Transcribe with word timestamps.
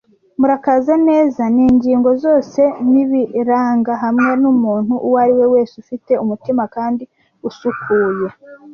Murakaza 0.39 0.93
neza 1.09 1.41
ningingo 1.55 2.09
zose 2.23 2.61
nibiranga, 2.91 3.93
hamwe 4.03 4.31
numuntu 4.41 4.93
uwo 5.05 5.17
ari 5.23 5.33
we 5.39 5.45
wese 5.53 5.73
ufite 5.83 6.11
umutima 6.23 6.63
kandi 6.75 7.03
usukuye, 7.47 8.27